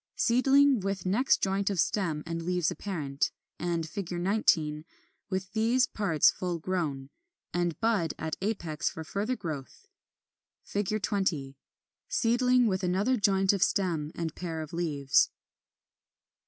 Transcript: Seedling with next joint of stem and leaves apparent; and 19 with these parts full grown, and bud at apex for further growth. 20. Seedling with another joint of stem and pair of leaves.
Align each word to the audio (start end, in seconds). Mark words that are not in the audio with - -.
Seedling 0.15 0.79
with 0.79 1.05
next 1.05 1.43
joint 1.43 1.69
of 1.69 1.79
stem 1.79 2.23
and 2.25 2.41
leaves 2.41 2.71
apparent; 2.71 3.31
and 3.59 3.87
19 4.09 4.83
with 5.29 5.51
these 5.53 5.85
parts 5.85 6.31
full 6.31 6.57
grown, 6.57 7.11
and 7.53 7.79
bud 7.79 8.15
at 8.17 8.35
apex 8.41 8.89
for 8.89 9.03
further 9.03 9.35
growth. 9.35 9.85
20. 10.73 11.55
Seedling 12.07 12.65
with 12.65 12.81
another 12.83 13.15
joint 13.15 13.53
of 13.53 13.61
stem 13.61 14.11
and 14.15 14.33
pair 14.33 14.63
of 14.63 14.73
leaves. 14.73 15.29